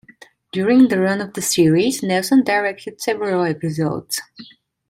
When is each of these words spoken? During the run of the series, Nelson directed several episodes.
During 0.51 0.87
the 0.87 0.99
run 0.99 1.21
of 1.21 1.33
the 1.35 1.43
series, 1.43 2.01
Nelson 2.01 2.43
directed 2.43 2.99
several 2.99 3.43
episodes. 3.43 4.19